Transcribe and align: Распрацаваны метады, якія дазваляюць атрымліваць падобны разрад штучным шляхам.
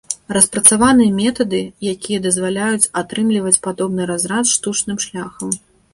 Распрацаваны 0.35 1.05
метады, 1.17 1.59
якія 1.93 2.19
дазваляюць 2.25 2.89
атрымліваць 3.03 3.57
падобны 3.69 4.11
разрад 4.13 4.51
штучным 4.57 4.97
шляхам. 5.05 5.49